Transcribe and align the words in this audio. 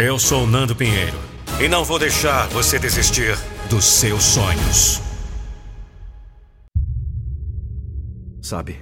Eu 0.00 0.16
sou 0.16 0.46
Nando 0.46 0.76
Pinheiro 0.76 1.18
e 1.60 1.66
não 1.66 1.82
vou 1.82 1.98
deixar 1.98 2.46
você 2.50 2.78
desistir 2.78 3.36
dos 3.68 3.84
seus 3.84 4.22
sonhos. 4.22 5.02
Sabe, 8.40 8.80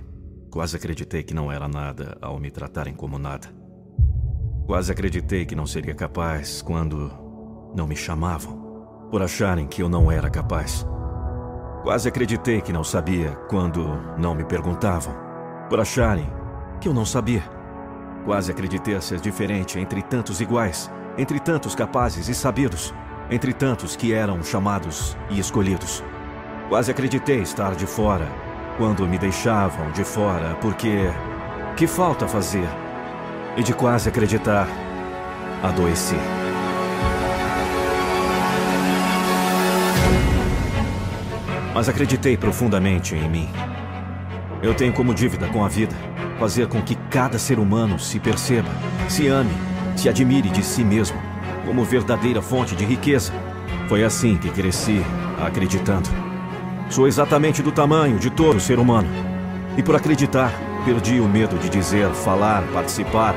quase 0.50 0.76
acreditei 0.76 1.22
que 1.22 1.32
não 1.32 1.50
era 1.50 1.66
nada 1.66 2.18
ao 2.20 2.38
me 2.38 2.50
tratarem 2.50 2.92
como 2.92 3.18
nada. 3.18 3.48
Quase 4.66 4.92
acreditei 4.92 5.46
que 5.46 5.56
não 5.56 5.66
seria 5.66 5.94
capaz 5.94 6.60
quando 6.60 7.10
não 7.74 7.86
me 7.86 7.96
chamavam, 7.96 9.08
por 9.10 9.22
acharem 9.22 9.66
que 9.66 9.82
eu 9.82 9.88
não 9.88 10.12
era 10.12 10.28
capaz. 10.28 10.86
Quase 11.82 12.10
acreditei 12.10 12.60
que 12.60 12.74
não 12.74 12.84
sabia 12.84 13.30
quando 13.48 13.86
não 14.18 14.34
me 14.34 14.44
perguntavam, 14.44 15.16
por 15.70 15.80
acharem 15.80 16.28
que 16.78 16.86
eu 16.86 16.92
não 16.92 17.06
sabia. 17.06 17.42
Quase 18.26 18.50
acreditei 18.50 19.00
ser 19.00 19.18
diferente 19.18 19.78
entre 19.78 20.02
tantos 20.02 20.42
iguais, 20.42 20.90
entre 21.18 21.40
tantos 21.40 21.74
capazes 21.74 22.28
e 22.28 22.34
sabidos, 22.34 22.94
entre 23.30 23.52
tantos 23.52 23.96
que 23.96 24.12
eram 24.12 24.42
chamados 24.42 25.16
e 25.30 25.38
escolhidos. 25.38 26.02
Quase 26.68 26.90
acreditei 26.90 27.40
estar 27.40 27.74
de 27.74 27.86
fora 27.86 28.26
quando 28.76 29.06
me 29.06 29.18
deixavam 29.18 29.90
de 29.92 30.04
fora, 30.04 30.56
porque 30.60 31.10
que 31.76 31.86
falta 31.86 32.28
fazer? 32.28 32.68
E 33.56 33.62
de 33.62 33.72
quase 33.72 34.08
acreditar, 34.08 34.68
adoeci. 35.62 36.16
Mas 41.74 41.88
acreditei 41.88 42.36
profundamente 42.36 43.14
em 43.14 43.28
mim. 43.28 43.48
Eu 44.62 44.74
tenho 44.74 44.92
como 44.92 45.14
dívida 45.14 45.46
com 45.48 45.64
a 45.64 45.68
vida 45.68 45.94
fazer 46.38 46.66
com 46.68 46.82
que 46.82 46.94
cada 47.10 47.38
ser 47.38 47.58
humano 47.58 47.98
se 47.98 48.20
perceba, 48.20 48.68
se 49.08 49.26
ame, 49.26 49.54
se 49.96 50.08
admire 50.08 50.50
de 50.50 50.62
si 50.62 50.84
mesmo 50.84 51.18
como 51.66 51.84
verdadeira 51.84 52.40
fonte 52.40 52.76
de 52.76 52.84
riqueza. 52.84 53.32
Foi 53.88 54.04
assim 54.04 54.36
que 54.36 54.48
cresci, 54.50 55.02
acreditando. 55.44 56.08
Sou 56.88 57.08
exatamente 57.08 57.62
do 57.62 57.72
tamanho 57.72 58.18
de 58.18 58.30
todo 58.30 58.60
ser 58.60 58.78
humano. 58.78 59.08
E 59.76 59.82
por 59.82 59.96
acreditar, 59.96 60.52
perdi 60.84 61.20
o 61.20 61.28
medo 61.28 61.58
de 61.58 61.68
dizer, 61.68 62.08
falar, 62.10 62.62
participar 62.72 63.34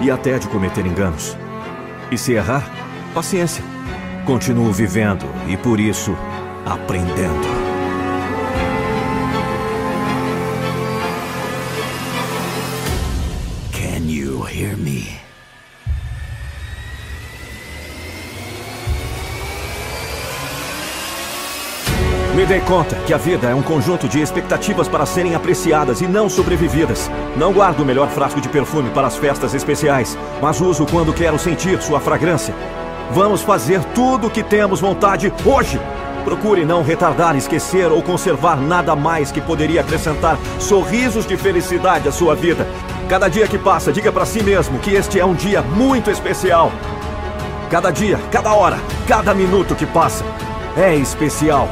e 0.00 0.10
até 0.10 0.38
de 0.38 0.48
cometer 0.48 0.84
enganos. 0.84 1.36
E 2.10 2.16
se 2.16 2.32
errar, 2.32 2.64
paciência. 3.14 3.62
Continuo 4.24 4.72
vivendo 4.72 5.26
e 5.48 5.56
por 5.56 5.78
isso 5.78 6.16
aprendendo. 6.64 7.46
Can 13.72 14.08
you 14.08 14.44
hear 14.46 14.76
me? 14.76 15.25
Me 22.46 22.50
dei 22.50 22.60
conta 22.60 22.94
que 23.04 23.12
a 23.12 23.16
vida 23.16 23.48
é 23.48 23.54
um 23.56 23.60
conjunto 23.60 24.08
de 24.08 24.20
expectativas 24.20 24.86
para 24.86 25.04
serem 25.04 25.34
apreciadas 25.34 26.00
e 26.00 26.06
não 26.06 26.28
sobrevividas. 26.28 27.10
Não 27.36 27.52
guardo 27.52 27.80
o 27.80 27.84
melhor 27.84 28.08
frasco 28.08 28.40
de 28.40 28.48
perfume 28.48 28.88
para 28.90 29.08
as 29.08 29.16
festas 29.16 29.52
especiais, 29.52 30.16
mas 30.40 30.60
uso 30.60 30.86
quando 30.86 31.12
quero 31.12 31.40
sentir 31.40 31.82
sua 31.82 31.98
fragrância. 31.98 32.54
Vamos 33.10 33.42
fazer 33.42 33.82
tudo 33.86 34.28
o 34.28 34.30
que 34.30 34.44
temos 34.44 34.80
vontade 34.80 35.32
hoje. 35.44 35.80
Procure 36.24 36.64
não 36.64 36.84
retardar, 36.84 37.34
esquecer 37.34 37.90
ou 37.90 38.00
conservar 38.00 38.60
nada 38.60 38.94
mais 38.94 39.32
que 39.32 39.40
poderia 39.40 39.80
acrescentar 39.80 40.38
sorrisos 40.60 41.26
de 41.26 41.36
felicidade 41.36 42.06
à 42.06 42.12
sua 42.12 42.36
vida. 42.36 42.64
Cada 43.08 43.28
dia 43.28 43.48
que 43.48 43.58
passa, 43.58 43.92
diga 43.92 44.12
para 44.12 44.24
si 44.24 44.40
mesmo 44.40 44.78
que 44.78 44.94
este 44.94 45.18
é 45.18 45.24
um 45.24 45.34
dia 45.34 45.62
muito 45.62 46.12
especial. 46.12 46.70
Cada 47.72 47.90
dia, 47.90 48.20
cada 48.30 48.54
hora, 48.54 48.78
cada 49.08 49.34
minuto 49.34 49.74
que 49.74 49.84
passa 49.84 50.24
é 50.76 50.94
especial. 50.94 51.68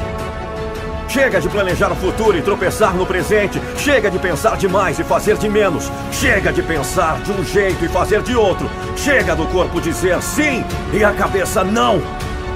Chega 1.15 1.39
de 1.39 1.47
planejar 1.47 1.93
o 1.93 1.95
futuro 1.95 2.37
e 2.37 2.41
tropeçar 2.41 2.93
no 2.93 3.05
presente. 3.05 3.57
Chega 3.77 4.11
de 4.11 4.19
pensar 4.19 4.57
demais 4.57 4.99
e 4.99 5.03
fazer 5.05 5.37
de 5.37 5.47
menos. 5.47 5.89
Chega 6.11 6.51
de 6.51 6.61
pensar 6.61 7.21
de 7.21 7.31
um 7.31 7.41
jeito 7.41 7.85
e 7.85 7.87
fazer 7.87 8.21
de 8.21 8.35
outro. 8.35 8.69
Chega 8.97 9.33
do 9.33 9.47
corpo 9.47 9.79
dizer 9.79 10.21
sim 10.21 10.61
e 10.91 11.05
a 11.05 11.13
cabeça 11.13 11.63
não. 11.63 12.01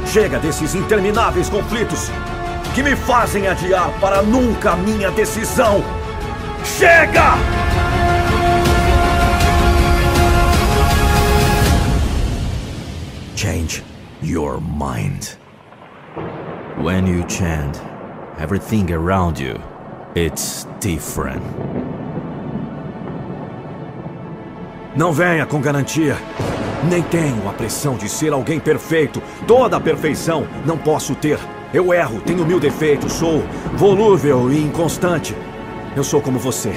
Chega 0.08 0.40
desses 0.40 0.76
intermináveis 0.76 1.48
conflitos 1.48 2.12
que 2.76 2.84
me 2.84 2.98
fazem 2.98 3.48
adiar 3.48 3.92
para 4.02 4.22
nunca 4.22 4.76
minha 4.76 5.10
decisão. 5.10 5.82
Chega! 6.66 7.36
Change 13.38 13.86
your 14.22 14.60
mind. 14.60 15.38
When 16.78 17.08
you 17.08 17.24
chant, 17.30 17.89
everything 18.40 18.92
around 18.92 19.40
you, 19.40 19.60
it's 20.16 20.66
different. 20.80 21.44
Não 24.96 25.12
venha 25.12 25.46
com 25.46 25.62
garantia. 25.62 26.18
Nem 26.90 27.04
tenho 27.04 27.48
a 27.48 27.54
pressão 27.54 27.96
de 27.96 28.08
ser 28.08 28.32
alguém 28.32 28.60
perfeito. 28.60 29.22
Toda 29.46 29.78
a 29.78 29.80
perfeição 29.80 30.48
não 30.66 30.78
posso 30.78 31.14
ter. 31.14 31.38
Eu 31.74 31.94
erro, 31.94 32.22
tenho 32.22 32.46
mil 32.46 32.60
defeitos, 32.60 33.14
sou 33.14 33.44
volúvel 33.76 34.52
e 34.52 34.64
inconstante. 34.64 35.36
Eu 35.96 36.04
sou 36.04 36.22
como 36.22 36.40
você. 36.40 36.74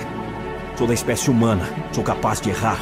Sou 0.76 0.86
da 0.86 0.94
espécie 0.94 1.30
humana, 1.30 1.64
sou 1.92 2.02
capaz 2.02 2.40
de 2.40 2.50
errar. 2.50 2.78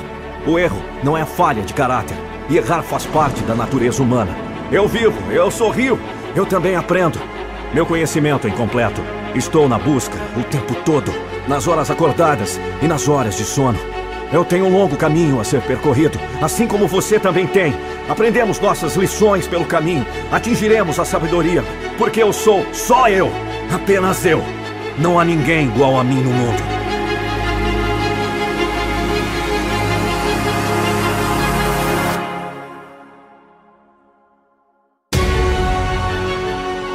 O 0.47 0.59
erro 0.59 0.81
não 1.05 1.17
é 1.17 1.25
falha 1.25 1.63
de 1.63 1.75
caráter. 1.75 2.17
E 2.49 2.57
errar 2.57 2.83
faz 2.83 3.05
parte 3.07 3.43
da 3.43 3.55
natureza 3.55 4.03
humana. 4.03 4.35
Eu 4.73 4.89
vivo, 4.89 5.31
eu 5.31 5.51
sorrio, 5.51 5.99
eu 6.35 6.47
também 6.47 6.75
aprendo. 6.75 7.19
Meu 7.73 7.87
conhecimento 7.87 8.49
é 8.49 8.51
incompleto. 8.51 9.01
Estou 9.35 9.69
na 9.69 9.79
busca 9.79 10.19
o 10.37 10.43
tempo 10.43 10.75
todo, 10.85 11.13
nas 11.47 11.69
horas 11.69 11.89
acordadas 11.89 12.59
e 12.83 12.89
nas 12.89 13.09
horas 13.09 13.37
de 13.37 13.45
sono. 13.45 13.79
Eu 14.33 14.45
tenho 14.45 14.67
um 14.67 14.73
longo 14.73 14.97
caminho 14.97 15.41
a 15.41 15.45
ser 15.45 15.61
percorrido, 15.63 16.19
assim 16.43 16.67
como 16.67 16.89
você 16.89 17.19
também 17.19 17.47
tem. 17.47 17.75
Aprendemos 18.09 18.59
nossas 18.59 18.97
lições 18.97 19.47
pelo 19.47 19.65
caminho, 19.65 20.05
atingiremos 20.33 20.99
a 20.99 21.05
sabedoria, 21.05 21.63
porque 21.97 22.21
eu 22.21 22.33
sou 22.33 22.67
só 22.73 23.09
eu, 23.09 23.31
apenas 23.73 24.27
eu. 24.27 24.43
Não 24.99 25.19
há 25.19 25.25
ninguém 25.25 25.67
igual 25.67 25.99
a 25.99 26.03
mim 26.03 26.21
no 26.23 26.31
mundo. 26.31 26.80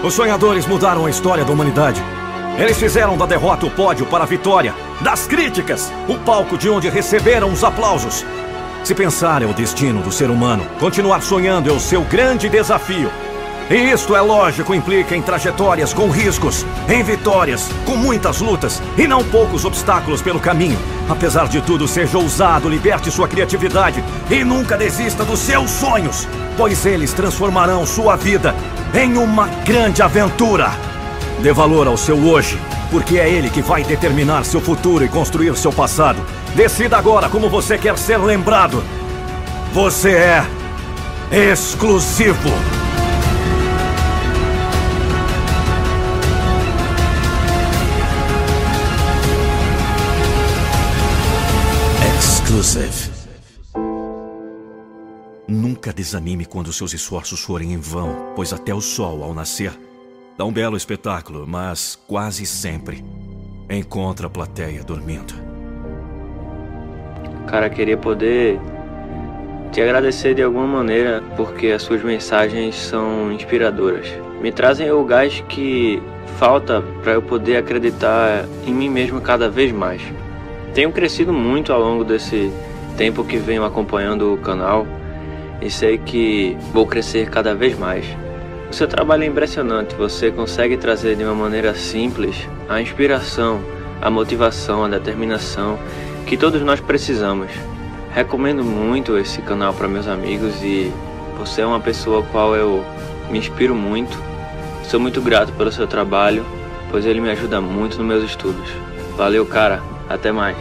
Os 0.06 0.14
sonhadores 0.14 0.68
mudaram 0.68 1.08
a 1.08 1.10
história 1.10 1.44
da 1.44 1.52
humanidade. 1.52 2.00
Eles 2.60 2.78
fizeram 2.78 3.18
da 3.18 3.26
derrota 3.26 3.66
o 3.66 3.72
pódio 3.72 4.06
para 4.06 4.24
a 4.24 4.28
vitória, 4.28 4.72
das 5.02 5.26
críticas, 5.26 5.92
o 6.08 6.14
palco 6.20 6.60
de 6.60 6.70
onde 6.70 6.88
receberam 6.90 7.52
os 7.52 7.64
aplausos. 7.64 8.24
Se 8.84 8.94
pensar 8.94 9.42
é 9.42 9.48
o 9.48 9.54
destino 9.54 10.04
do 10.04 10.12
ser 10.12 10.30
humano, 10.30 10.64
continuar 10.80 11.24
sonhando 11.24 11.72
é 11.72 11.74
o 11.74 11.80
seu 11.80 12.04
grande 12.04 12.48
desafio. 12.48 13.10
E 13.70 13.76
isto, 13.76 14.16
é 14.16 14.22
lógico, 14.22 14.76
implica 14.76 15.16
em 15.16 15.24
trajetórias 15.24 15.92
com 15.92 16.08
riscos, 16.10 16.64
em 16.88 17.02
vitórias, 17.02 17.68
com 17.84 17.96
muitas 17.96 18.40
lutas 18.40 18.80
e 18.96 19.08
não 19.08 19.24
poucos 19.24 19.66
obstáculos 19.66 20.22
pelo 20.22 20.40
caminho. 20.40 20.78
Apesar 21.10 21.48
de 21.48 21.60
tudo, 21.62 21.88
seja 21.88 22.18
ousado, 22.18 22.70
liberte 22.70 23.10
sua 23.10 23.28
criatividade 23.28 24.04
e 24.30 24.44
nunca 24.44 24.78
desista 24.78 25.26
dos 25.26 25.40
seus 25.40 25.72
sonhos, 25.72 26.28
pois 26.56 26.86
eles 26.86 27.12
transformarão 27.14 27.88
sua 27.88 28.16
vida 28.16 28.54
em 28.94 29.18
uma 29.18 29.48
grande 29.66 30.04
aventura. 30.04 30.72
Dê 31.42 31.52
valor 31.52 31.88
ao 31.88 31.98
seu 31.98 32.18
hoje, 32.18 32.60
porque 32.92 33.18
é 33.18 33.28
ele 33.28 33.50
que 33.50 33.64
vai 33.64 33.84
determinar 33.84 34.46
seu 34.46 34.62
futuro 34.62 35.04
e 35.04 35.10
construir 35.10 35.58
seu 35.58 35.74
passado. 35.74 36.20
Decida 36.54 36.98
agora 36.98 37.30
como 37.30 37.50
você 37.50 37.80
quer 37.80 37.98
ser 37.98 38.18
lembrado. 38.18 38.84
Você 39.74 40.12
é 40.12 40.46
exclusivo. 41.52 42.85
Exclusive. 52.56 53.12
Nunca 55.46 55.92
desanime 55.92 56.46
quando 56.46 56.72
seus 56.72 56.94
esforços 56.94 57.42
forem 57.42 57.74
em 57.74 57.78
vão, 57.78 58.32
pois 58.34 58.54
até 58.54 58.74
o 58.74 58.80
sol, 58.80 59.24
ao 59.24 59.34
nascer, 59.34 59.74
dá 60.38 60.46
um 60.46 60.54
belo 60.54 60.78
espetáculo, 60.78 61.46
mas 61.46 62.00
quase 62.08 62.46
sempre 62.46 63.04
encontra 63.70 64.28
a 64.28 64.30
plateia 64.30 64.86
dormindo. 64.86 65.34
Cara, 67.46 67.70
queria 67.70 67.98
poder 67.98 68.58
te 69.74 69.82
agradecer 69.82 70.34
de 70.34 70.42
alguma 70.42 70.66
maneira, 70.66 71.22
porque 71.36 71.68
as 71.68 71.82
suas 71.82 72.02
mensagens 72.02 72.74
são 72.74 73.34
inspiradoras. 73.34 74.08
Me 74.42 74.50
trazem 74.50 74.90
o 74.92 75.04
gás 75.04 75.44
que 75.50 76.02
falta 76.40 76.82
para 77.04 77.12
eu 77.12 77.22
poder 77.22 77.58
acreditar 77.58 78.46
em 78.66 78.74
mim 78.74 78.90
mesmo 78.90 79.20
cada 79.20 79.50
vez 79.50 79.74
mais. 79.74 80.02
Tenho 80.76 80.92
crescido 80.92 81.32
muito 81.32 81.72
ao 81.72 81.80
longo 81.80 82.04
desse 82.04 82.52
tempo 82.98 83.24
que 83.24 83.38
venho 83.38 83.64
acompanhando 83.64 84.34
o 84.34 84.38
canal 84.38 84.86
e 85.62 85.72
sei 85.72 85.98
que 85.98 86.58
vou 86.74 86.86
crescer 86.86 87.30
cada 87.30 87.56
vez 87.56 87.80
mais. 87.80 88.06
O 88.70 88.74
seu 88.74 88.86
trabalho 88.86 89.24
é 89.24 89.26
impressionante, 89.26 89.96
você 89.96 90.30
consegue 90.32 90.76
trazer 90.76 91.16
de 91.16 91.24
uma 91.24 91.34
maneira 91.34 91.74
simples 91.76 92.46
a 92.68 92.82
inspiração, 92.82 93.62
a 94.02 94.10
motivação, 94.10 94.84
a 94.84 94.90
determinação 94.90 95.80
que 96.28 96.36
todos 96.36 96.62
nós 96.62 96.82
precisamos. 96.82 97.50
Recomendo 98.14 98.62
muito 98.62 99.18
esse 99.18 99.42
canal 99.42 99.74
para 99.74 99.88
meus 99.88 100.10
amigos 100.10 100.62
e 100.62 100.92
você 101.38 101.62
é 101.62 101.66
uma 101.66 101.80
pessoa 101.80 102.20
a 102.20 102.24
qual 102.24 102.54
eu 102.54 102.84
me 103.32 103.40
inspiro 103.40 103.74
muito. 103.74 104.22
Sou 104.84 105.00
muito 105.00 105.22
grato 105.22 105.54
pelo 105.54 105.72
seu 105.72 105.88
trabalho, 105.88 106.46
pois 106.92 107.06
ele 107.06 107.22
me 107.22 107.32
ajuda 107.32 107.62
muito 107.62 107.98
nos 107.98 108.06
meus 108.06 108.26
estudos. 108.26 108.70
Valeu, 109.16 109.46
cara. 109.46 109.95
Até 110.10 110.32
mais. 110.32 110.56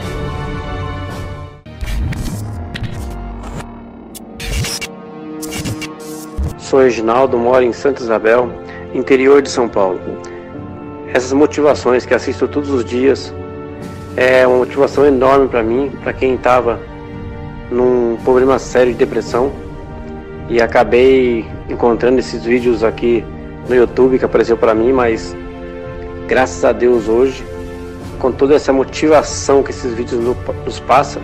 Sou 6.59 6.81
Reginaldo, 6.81 7.39
moro 7.39 7.63
em 7.63 7.73
Santa 7.73 8.03
Isabel, 8.03 8.51
interior 8.95 9.43
de 9.43 9.51
São 9.51 9.69
Paulo. 9.69 10.01
Essas 11.13 11.33
motivações 11.33 12.05
que 12.05 12.15
assisto 12.15 12.49
todos 12.49 12.71
os 12.71 12.85
dias 12.85 13.33
é 14.17 14.47
uma 14.47 14.59
motivação 14.59 15.05
enorme 15.05 15.47
para 15.49 15.63
mim, 15.63 15.93
para 16.03 16.13
quem 16.13 16.35
estava 16.35 16.81
num 17.71 18.17
problema 18.25 18.59
sério 18.59 18.93
de 18.93 18.99
depressão 18.99 19.53
e 20.49 20.61
acabei 20.61 21.45
encontrando 21.69 22.19
esses 22.19 22.45
vídeos 22.45 22.83
aqui 22.83 23.25
no 23.69 23.75
YouTube 23.75 24.19
que 24.19 24.25
apareceu 24.25 24.57
para 24.57 24.75
mim, 24.75 24.93
mas 24.93 25.37
graças 26.27 26.65
a 26.65 26.73
Deus 26.73 27.09
hoje, 27.09 27.45
com 28.25 28.33
toda 28.33 28.55
essa 28.55 28.73
motivação 28.73 29.63
que 29.63 29.71
esses 29.71 29.93
vídeos 29.93 30.19
nos 30.65 30.81
passam, 30.81 31.21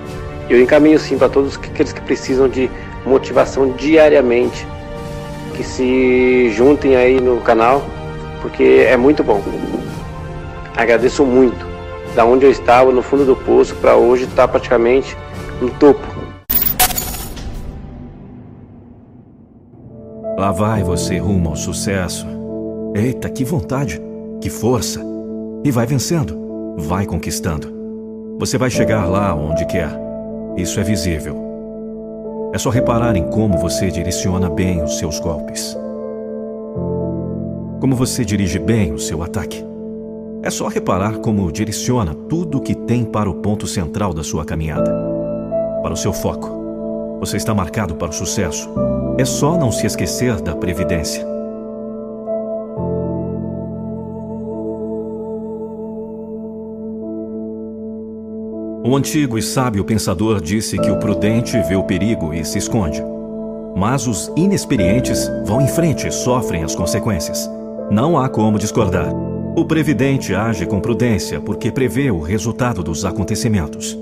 eu 0.51 0.61
encaminho 0.61 0.99
sim 0.99 1.17
para 1.17 1.31
todos 1.31 1.57
aqueles 1.57 1.95
que 1.95 2.01
precisam 2.03 2.47
de 2.47 2.71
motivação 3.07 3.71
diariamente 3.71 4.67
que 5.57 5.65
se 5.65 6.51
juntem 6.51 6.97
aí 6.97 7.19
no 7.19 7.41
canal, 7.41 7.83
porque 8.43 8.85
é 8.87 8.99
muito 8.99 9.25
bom. 9.25 9.43
Agradeço 10.77 11.25
muito. 11.25 11.67
Da 12.15 12.27
onde 12.27 12.45
eu 12.45 12.51
estava, 12.51 12.93
no 12.93 13.01
fundo 13.01 13.25
do 13.25 13.35
poço, 13.35 13.75
para 13.77 13.97
hoje 13.97 14.25
estar 14.25 14.47
tá 14.47 14.49
praticamente 14.49 15.17
no 15.59 15.71
topo. 15.71 16.07
Lá 20.37 20.53
vai 20.53 20.83
você 20.83 21.17
rumo 21.17 21.49
ao 21.49 21.57
sucesso. 21.57 22.27
Eita, 22.95 23.31
que 23.31 23.43
vontade, 23.43 23.99
que 24.39 24.51
força. 24.51 25.01
E 25.65 25.71
vai 25.71 25.87
vencendo, 25.87 26.40
vai 26.81 27.07
conquistando. 27.07 27.69
Você 28.39 28.57
vai 28.57 28.71
chegar 28.71 29.07
lá 29.07 29.35
onde 29.35 29.67
quer. 29.67 29.91
Isso 30.57 30.81
é 30.81 30.83
visível. 30.83 31.37
É 32.53 32.59
só 32.59 32.71
reparar 32.71 33.15
em 33.15 33.25
como 33.31 33.59
você 33.59 33.91
direciona 33.91 34.51
bem 34.51 34.83
os 34.83 34.99
seus 34.99 35.21
golpes. 35.21 35.77
Como 37.81 37.95
você 37.95 38.25
dirige 38.25 38.59
bem 38.59 38.93
o 38.93 38.99
seu 38.99 39.23
ataque. 39.23 39.65
É 40.43 40.51
só 40.51 40.69
reparar 40.69 41.19
como 41.19 41.53
direciona 41.53 42.15
tudo 42.15 42.59
o 42.59 42.61
que 42.61 42.75
tem 42.75 43.05
para 43.05 43.29
o 43.29 43.35
ponto 43.35 43.67
central 43.67 44.13
da 44.13 44.25
sua 44.25 44.45
caminhada. 44.45 44.91
Para 45.83 45.93
o 45.93 45.97
seu 45.97 46.13
foco. 46.13 47.19
Você 47.21 47.37
está 47.37 47.55
marcado 47.55 47.95
para 47.95 48.11
o 48.11 48.13
sucesso. 48.13 48.69
É 49.19 49.25
só 49.25 49.57
não 49.57 49.71
se 49.71 49.87
esquecer 49.87 50.41
da 50.41 50.57
previdência. 50.57 51.30
Um 58.83 58.97
antigo 58.97 59.37
e 59.37 59.43
sábio 59.43 59.85
pensador 59.85 60.41
disse 60.41 60.79
que 60.79 60.91
o 60.91 60.99
prudente 60.99 61.61
vê 61.69 61.77
o 61.77 61.83
perigo 61.83 62.33
e 62.33 62.43
se 62.47 62.57
esconde. 62.57 63.05
Mas 63.77 64.07
os 64.07 64.33
inexperientes 64.35 65.31
vão 65.45 65.61
em 65.61 65.69
frente 65.69 66.09
e 66.09 66.11
sofrem 66.11 66.65
as 66.65 66.75
consequências. 66.75 67.49
Não 67.91 68.19
há 68.19 68.27
como 68.27 68.59
discordar. 68.59 69.13
O 69.55 69.67
previdente 69.67 70.35
age 70.35 70.65
com 70.65 70.81
prudência 70.81 71.39
porque 71.43 71.71
prevê 71.71 72.11
o 72.11 72.21
resultado 72.21 72.83
dos 72.83 73.05
acontecimentos. 73.05 73.99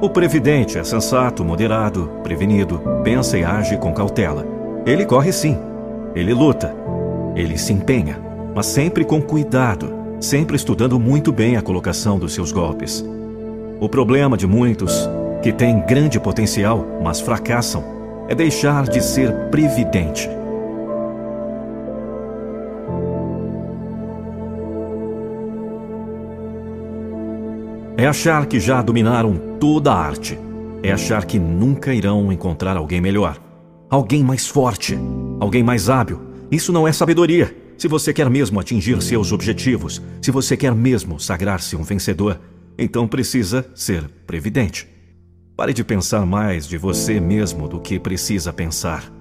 O 0.00 0.08
previdente 0.08 0.78
é 0.78 0.84
sensato, 0.84 1.44
moderado, 1.44 2.08
prevenido, 2.22 2.80
pensa 3.02 3.36
e 3.36 3.42
age 3.42 3.76
com 3.76 3.92
cautela. 3.92 4.46
Ele 4.86 5.04
corre 5.04 5.32
sim, 5.32 5.58
ele 6.14 6.32
luta, 6.32 6.72
ele 7.34 7.58
se 7.58 7.72
empenha, 7.72 8.20
mas 8.54 8.66
sempre 8.66 9.04
com 9.04 9.20
cuidado 9.20 9.95
sempre 10.20 10.56
estudando 10.56 10.98
muito 10.98 11.32
bem 11.32 11.56
a 11.56 11.62
colocação 11.62 12.18
dos 12.18 12.32
seus 12.32 12.52
golpes. 12.52 13.04
O 13.80 13.88
problema 13.88 14.36
de 14.36 14.46
muitos, 14.46 15.08
que 15.42 15.52
têm 15.52 15.84
grande 15.86 16.18
potencial, 16.18 16.86
mas 17.02 17.20
fracassam, 17.20 17.84
é 18.28 18.34
deixar 18.34 18.88
de 18.88 19.02
ser 19.02 19.32
previdente. 19.50 20.28
É 27.98 28.06
achar 28.06 28.46
que 28.46 28.60
já 28.60 28.82
dominaram 28.82 29.36
toda 29.58 29.92
a 29.92 29.98
arte. 29.98 30.38
É 30.82 30.92
achar 30.92 31.24
que 31.24 31.38
nunca 31.38 31.94
irão 31.94 32.30
encontrar 32.30 32.76
alguém 32.76 33.00
melhor, 33.00 33.38
alguém 33.88 34.22
mais 34.22 34.46
forte, 34.46 34.98
alguém 35.40 35.62
mais 35.62 35.88
hábil. 35.88 36.20
Isso 36.50 36.72
não 36.72 36.86
é 36.86 36.92
sabedoria. 36.92 37.65
Se 37.78 37.88
você 37.88 38.12
quer 38.12 38.30
mesmo 38.30 38.58
atingir 38.58 39.00
seus 39.02 39.32
objetivos, 39.32 40.00
se 40.22 40.30
você 40.30 40.56
quer 40.56 40.74
mesmo 40.74 41.20
sagrar-se 41.20 41.76
um 41.76 41.82
vencedor, 41.82 42.40
então 42.78 43.06
precisa 43.06 43.68
ser 43.74 44.08
previdente. 44.26 44.88
Pare 45.54 45.72
de 45.72 45.84
pensar 45.84 46.24
mais 46.24 46.66
de 46.66 46.78
você 46.78 47.20
mesmo 47.20 47.68
do 47.68 47.80
que 47.80 47.98
precisa 47.98 48.52
pensar. 48.52 49.12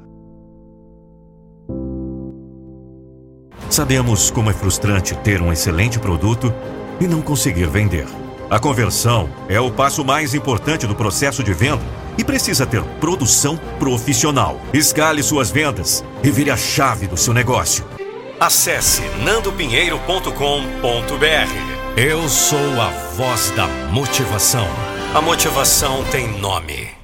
Sabemos 3.69 4.31
como 4.31 4.50
é 4.50 4.54
frustrante 4.54 5.16
ter 5.18 5.42
um 5.42 5.52
excelente 5.52 6.00
produto 6.00 6.54
e 7.00 7.07
não 7.07 7.22
conseguir 7.22 7.68
vender. 7.68 8.06
A 8.50 8.60
conversão 8.60 9.30
é 9.50 9.60
o 9.60 9.72
passo 9.72 10.06
mais 10.06 10.34
importante 10.34 10.86
do 10.88 10.96
processo 10.96 11.44
de 11.44 11.54
venda 11.54 11.84
e 12.18 12.24
precisa 12.24 12.66
ter 12.66 12.81
produção 13.02 13.57
profissional. 13.80 14.62
Escale 14.74 15.22
suas 15.24 15.52
vendas 15.52 16.06
e 16.24 16.30
vire 16.30 16.52
a 16.52 16.57
chave 16.57 17.07
do 17.07 17.18
seu 17.18 17.34
negócio. 17.34 17.94
Acesse 18.40 19.02
nandopinheiro.com.br. 19.24 21.98
Eu 21.98 22.28
sou 22.28 22.82
a 22.82 22.90
voz 23.16 23.52
da 23.52 23.68
motivação. 23.92 24.68
A 25.14 25.22
motivação 25.22 26.04
tem 26.12 26.28
nome. 26.40 26.94